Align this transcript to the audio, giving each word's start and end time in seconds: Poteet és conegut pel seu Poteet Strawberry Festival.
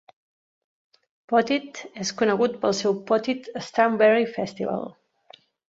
Poteet 1.33 1.83
és 2.05 2.13
conegut 2.23 2.57
pel 2.65 2.75
seu 2.79 2.97
Poteet 3.13 3.53
Strawberry 3.69 4.27
Festival. 4.41 4.85